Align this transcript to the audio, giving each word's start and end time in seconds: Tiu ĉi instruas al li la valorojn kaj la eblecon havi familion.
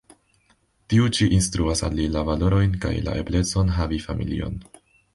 Tiu 0.93 1.09
ĉi 1.17 1.27
instruas 1.35 1.85
al 1.89 1.95
li 2.01 2.09
la 2.15 2.25
valorojn 2.31 2.75
kaj 2.87 2.97
la 3.11 3.17
eblecon 3.23 3.73
havi 3.81 4.05
familion. 4.11 4.63